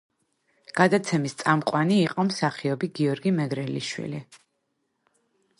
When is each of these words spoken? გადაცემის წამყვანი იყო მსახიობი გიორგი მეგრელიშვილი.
გადაცემის 0.79 1.35
წამყვანი 1.41 1.99
იყო 2.05 2.25
მსახიობი 2.31 2.91
გიორგი 3.01 3.37
მეგრელიშვილი. 3.43 4.23